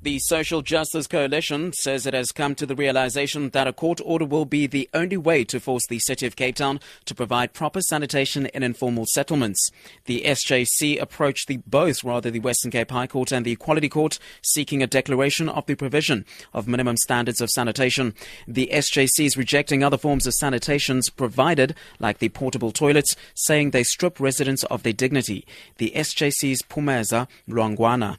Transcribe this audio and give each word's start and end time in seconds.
The 0.00 0.20
Social 0.20 0.62
Justice 0.62 1.08
Coalition 1.08 1.72
says 1.72 2.06
it 2.06 2.14
has 2.14 2.30
come 2.30 2.54
to 2.54 2.66
the 2.66 2.76
realization 2.76 3.50
that 3.50 3.66
a 3.66 3.72
court 3.72 4.00
order 4.04 4.24
will 4.24 4.44
be 4.44 4.68
the 4.68 4.88
only 4.94 5.16
way 5.16 5.42
to 5.46 5.58
force 5.58 5.88
the 5.88 5.98
City 5.98 6.24
of 6.24 6.36
Cape 6.36 6.54
Town 6.54 6.78
to 7.06 7.16
provide 7.16 7.52
proper 7.52 7.80
sanitation 7.80 8.46
in 8.46 8.62
informal 8.62 9.06
settlements. 9.06 9.72
The 10.04 10.22
SJC 10.22 11.02
approached 11.02 11.48
the 11.48 11.56
both, 11.66 12.04
rather 12.04 12.30
the 12.30 12.38
Western 12.38 12.70
Cape 12.70 12.92
High 12.92 13.08
Court 13.08 13.32
and 13.32 13.44
the 13.44 13.50
Equality 13.50 13.88
Court, 13.88 14.20
seeking 14.40 14.84
a 14.84 14.86
declaration 14.86 15.48
of 15.48 15.66
the 15.66 15.74
provision 15.74 16.24
of 16.54 16.68
minimum 16.68 16.96
standards 16.96 17.40
of 17.40 17.50
sanitation. 17.50 18.14
The 18.46 18.70
SJC 18.72 19.26
is 19.26 19.36
rejecting 19.36 19.82
other 19.82 19.98
forms 19.98 20.28
of 20.28 20.34
sanitations 20.40 21.14
provided, 21.14 21.74
like 21.98 22.18
the 22.18 22.28
portable 22.28 22.70
toilets, 22.70 23.16
saying 23.34 23.72
they 23.72 23.82
strip 23.82 24.20
residents 24.20 24.62
of 24.64 24.84
their 24.84 24.92
dignity. 24.92 25.44
The 25.78 25.92
SJC's 25.96 26.62
Phumeza 26.62 27.26
Mlungwana 27.48 28.18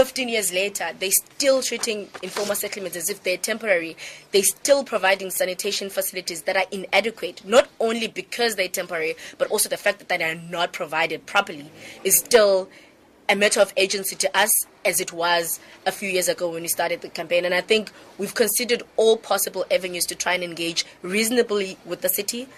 15 0.00 0.30
years 0.30 0.50
later, 0.50 0.88
they're 0.98 1.10
still 1.10 1.60
treating 1.60 2.08
informal 2.22 2.54
settlements 2.54 2.96
as 2.96 3.10
if 3.10 3.22
they're 3.22 3.36
temporary. 3.36 3.98
They're 4.32 4.42
still 4.42 4.82
providing 4.82 5.28
sanitation 5.30 5.90
facilities 5.90 6.40
that 6.44 6.56
are 6.56 6.64
inadequate, 6.70 7.44
not 7.44 7.68
only 7.78 8.06
because 8.08 8.56
they're 8.56 8.68
temporary, 8.68 9.14
but 9.36 9.50
also 9.50 9.68
the 9.68 9.76
fact 9.76 9.98
that 9.98 10.08
they 10.08 10.24
are 10.24 10.34
not 10.34 10.72
provided 10.72 11.26
properly 11.26 11.70
is 12.02 12.16
still 12.18 12.70
a 13.28 13.36
matter 13.36 13.60
of 13.60 13.74
agency 13.76 14.16
to 14.16 14.34
us 14.34 14.50
as 14.86 15.02
it 15.02 15.12
was 15.12 15.60
a 15.84 15.92
few 15.92 16.08
years 16.08 16.28
ago 16.28 16.50
when 16.50 16.62
we 16.62 16.68
started 16.68 17.02
the 17.02 17.10
campaign. 17.10 17.44
And 17.44 17.52
I 17.52 17.60
think 17.60 17.92
we've 18.16 18.34
considered 18.34 18.82
all 18.96 19.18
possible 19.18 19.66
avenues 19.70 20.06
to 20.06 20.14
try 20.14 20.32
and 20.32 20.42
engage 20.42 20.86
reasonably 21.02 21.76
with 21.84 22.00
the 22.00 22.08
city. 22.08 22.48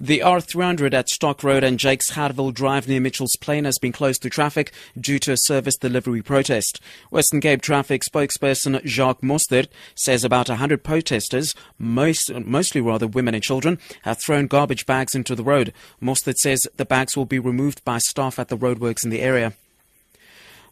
The 0.00 0.20
R300 0.20 0.92
at 0.94 1.08
Stock 1.08 1.42
Road 1.42 1.64
and 1.64 1.78
Jakes 1.78 2.12
Gerwel 2.12 2.52
Drive 2.52 2.88
near 2.88 3.00
Mitchell's 3.00 3.36
Plain 3.40 3.64
has 3.64 3.78
been 3.78 3.92
closed 3.92 4.22
to 4.22 4.30
traffic 4.30 4.72
due 4.98 5.18
to 5.20 5.32
a 5.32 5.36
service 5.36 5.76
delivery 5.76 6.22
protest. 6.22 6.80
Western 7.10 7.40
Cape 7.40 7.62
Traffic 7.62 8.02
spokesperson 8.02 8.84
Jacques 8.84 9.22
Mostert 9.22 9.68
says 9.94 10.24
about 10.24 10.48
100 10.48 10.82
protesters, 10.82 11.54
most, 11.78 12.32
mostly 12.32 12.80
rather 12.80 13.06
women 13.06 13.34
and 13.34 13.42
children, 13.42 13.78
have 14.02 14.18
thrown 14.24 14.46
garbage 14.46 14.86
bags 14.86 15.14
into 15.14 15.34
the 15.34 15.44
road. 15.44 15.72
Mostert 16.02 16.36
says 16.36 16.66
the 16.76 16.84
bags 16.84 17.16
will 17.16 17.26
be 17.26 17.38
removed 17.38 17.84
by 17.84 17.98
staff 17.98 18.38
at 18.38 18.48
the 18.48 18.56
roadworks 18.56 19.04
in 19.04 19.10
the 19.10 19.20
area. 19.20 19.52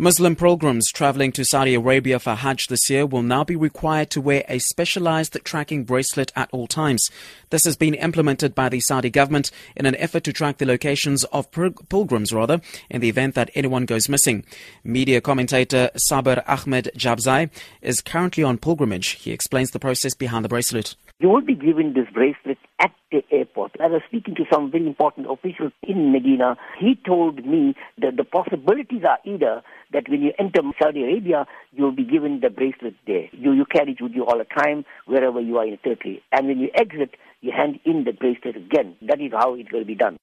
Muslim 0.00 0.34
pilgrims 0.34 0.90
traveling 0.90 1.30
to 1.30 1.44
Saudi 1.44 1.74
Arabia 1.74 2.18
for 2.18 2.34
Hajj 2.34 2.68
this 2.68 2.88
year 2.88 3.04
will 3.04 3.20
now 3.20 3.44
be 3.44 3.54
required 3.54 4.08
to 4.08 4.20
wear 4.22 4.44
a 4.48 4.58
specialized 4.58 5.36
tracking 5.44 5.84
bracelet 5.84 6.32
at 6.34 6.48
all 6.52 6.66
times. 6.66 7.10
This 7.50 7.66
has 7.66 7.76
been 7.76 7.92
implemented 7.92 8.54
by 8.54 8.70
the 8.70 8.80
Saudi 8.80 9.10
government 9.10 9.50
in 9.76 9.84
an 9.84 9.94
effort 9.96 10.24
to 10.24 10.32
track 10.32 10.56
the 10.56 10.64
locations 10.64 11.24
of 11.24 11.50
pilgrims, 11.50 12.32
rather, 12.32 12.62
in 12.88 13.02
the 13.02 13.10
event 13.10 13.34
that 13.34 13.50
anyone 13.54 13.84
goes 13.84 14.08
missing. 14.08 14.42
Media 14.82 15.20
commentator 15.20 15.90
Saber 15.96 16.42
Ahmed 16.48 16.90
Jazbhay 16.96 17.50
is 17.82 18.00
currently 18.00 18.42
on 18.42 18.56
pilgrimage. 18.56 19.08
He 19.08 19.32
explains 19.32 19.72
the 19.72 19.78
process 19.78 20.14
behind 20.14 20.46
the 20.46 20.48
bracelet. 20.48 20.96
You 21.18 21.28
will 21.28 21.42
be 21.42 21.54
given 21.54 21.92
this 21.92 22.08
bracelet 22.14 22.56
at 22.80 22.92
the 23.12 23.22
airport. 23.30 23.72
I 23.80 23.86
was 23.86 24.02
speaking 24.08 24.34
to 24.36 24.44
some 24.52 24.70
very 24.70 24.86
important 24.86 25.26
officials 25.30 25.72
in 25.82 26.12
Medina. 26.12 26.56
He 26.78 26.98
told 27.06 27.44
me 27.44 27.74
that 27.98 28.16
the 28.16 28.24
possibilities 28.24 29.02
are 29.06 29.18
either 29.24 29.62
that 29.92 30.08
when 30.08 30.22
you 30.22 30.32
enter 30.38 30.60
Saudi 30.80 31.02
Arabia, 31.02 31.46
you'll 31.72 31.92
be 31.92 32.04
given 32.04 32.40
the 32.40 32.50
bracelet 32.50 32.94
there. 33.06 33.28
You, 33.32 33.52
you 33.52 33.66
carry 33.66 33.92
it 33.92 34.02
with 34.02 34.12
you 34.12 34.24
all 34.24 34.38
the 34.38 34.44
time, 34.44 34.84
wherever 35.06 35.40
you 35.40 35.58
are 35.58 35.66
in 35.66 35.76
Turkey. 35.78 36.22
And 36.32 36.46
when 36.46 36.58
you 36.58 36.70
exit, 36.74 37.16
you 37.40 37.52
hand 37.52 37.80
in 37.84 38.04
the 38.04 38.12
bracelet 38.12 38.56
again. 38.56 38.96
That 39.02 39.20
is 39.20 39.32
how 39.32 39.54
it 39.54 39.72
will 39.72 39.84
be 39.84 39.94
done. 39.94 40.18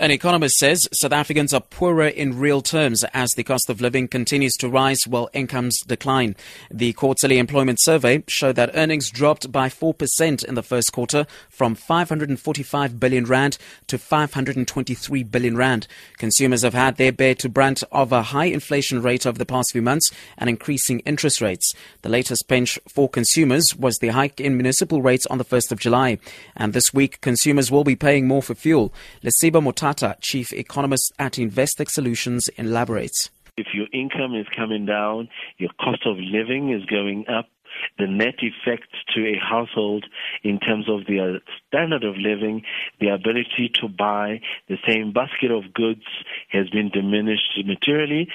An 0.00 0.12
economist 0.12 0.58
says 0.58 0.88
South 0.92 1.10
Africans 1.10 1.52
are 1.52 1.60
poorer 1.60 2.06
in 2.06 2.38
real 2.38 2.62
terms 2.62 3.02
as 3.12 3.30
the 3.30 3.42
cost 3.42 3.68
of 3.68 3.80
living 3.80 4.06
continues 4.06 4.54
to 4.58 4.68
rise 4.68 5.00
while 5.08 5.28
incomes 5.32 5.76
decline. 5.88 6.36
The 6.70 6.92
quarterly 6.92 7.36
employment 7.36 7.80
survey 7.82 8.22
showed 8.28 8.54
that 8.54 8.70
earnings 8.74 9.10
dropped 9.10 9.50
by 9.50 9.68
4% 9.68 10.44
in 10.44 10.54
the 10.54 10.62
first 10.62 10.92
quarter 10.92 11.26
from 11.50 11.74
545 11.74 13.00
billion 13.00 13.24
rand 13.24 13.58
to 13.88 13.98
523 13.98 15.24
billion 15.24 15.56
rand. 15.56 15.88
Consumers 16.16 16.62
have 16.62 16.74
had 16.74 16.96
their 16.96 17.10
bear 17.10 17.34
to 17.34 17.48
brunt 17.48 17.82
of 17.90 18.12
a 18.12 18.22
high 18.22 18.44
inflation 18.44 19.02
rate 19.02 19.26
over 19.26 19.36
the 19.36 19.44
past 19.44 19.72
few 19.72 19.82
months 19.82 20.12
and 20.36 20.48
increasing 20.48 21.00
interest 21.00 21.40
rates. 21.40 21.72
The 22.02 22.08
latest 22.08 22.46
pinch 22.46 22.78
for 22.88 23.08
consumers 23.08 23.74
was 23.76 23.98
the 23.98 24.10
hike 24.10 24.40
in 24.40 24.56
municipal 24.56 25.02
rates 25.02 25.26
on 25.26 25.38
the 25.38 25.44
1st 25.44 25.72
of 25.72 25.80
July. 25.80 26.18
And 26.56 26.72
this 26.72 26.94
week, 26.94 27.20
consumers 27.20 27.72
will 27.72 27.82
be 27.82 27.96
paying 27.96 28.28
more 28.28 28.44
for 28.44 28.54
fuel. 28.54 28.94
Lesiba 29.24 29.60
Mothata 29.60 29.87
Tata, 29.88 30.16
Chief 30.20 30.52
Economist 30.52 31.14
at 31.18 31.34
Investec 31.34 31.88
Solutions, 31.88 32.50
elaborates. 32.58 33.30
If 33.56 33.68
your 33.72 33.86
income 33.94 34.34
is 34.34 34.46
coming 34.54 34.84
down, 34.84 35.30
your 35.56 35.70
cost 35.80 36.04
of 36.04 36.18
living 36.18 36.70
is 36.74 36.84
going 36.84 37.24
up, 37.26 37.46
the 37.98 38.06
net 38.06 38.34
effect 38.42 38.88
to 39.14 39.26
a 39.26 39.38
household 39.38 40.04
in 40.42 40.58
terms 40.58 40.90
of 40.90 41.06
their 41.06 41.40
standard 41.66 42.04
of 42.04 42.16
living, 42.18 42.64
the 43.00 43.08
ability 43.08 43.70
to 43.80 43.88
buy 43.88 44.42
the 44.68 44.76
same 44.86 45.10
basket 45.10 45.50
of 45.50 45.72
goods 45.72 46.04
has 46.50 46.68
been 46.68 46.90
diminished 46.90 47.58
materially. 47.64 48.28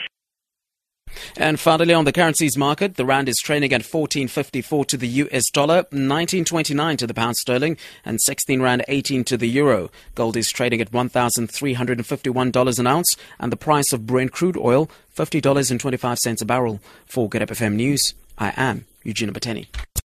And 1.37 1.59
finally, 1.59 1.93
on 1.93 2.05
the 2.05 2.11
currencies 2.11 2.57
market, 2.57 2.95
the 2.95 3.05
rand 3.05 3.27
is 3.27 3.37
trading 3.37 3.73
at 3.73 3.81
14.54 3.81 4.87
to 4.87 4.97
the 4.97 5.07
US 5.07 5.49
dollar, 5.49 5.83
19.29 5.85 6.97
to 6.97 7.07
the 7.07 7.13
pound 7.13 7.35
sterling, 7.37 7.77
and 8.05 8.21
16 8.21 8.61
rand 8.61 8.85
18 8.87 9.23
to 9.25 9.37
the 9.37 9.47
euro. 9.47 9.89
Gold 10.15 10.37
is 10.37 10.49
trading 10.49 10.79
at 10.81 10.91
$1,351 10.91 12.79
an 12.79 12.87
ounce, 12.87 13.15
and 13.39 13.51
the 13.51 13.57
price 13.57 13.91
of 13.91 14.05
Brent 14.05 14.31
crude 14.31 14.57
oil 14.57 14.89
$50.25 15.15 16.41
a 16.41 16.45
barrel. 16.45 16.79
For 17.05 17.29
Good 17.29 17.41
FM 17.41 17.75
News, 17.75 18.13
I 18.37 18.53
am 18.55 18.85
Eugenia 19.03 19.33
Bateni. 19.33 19.67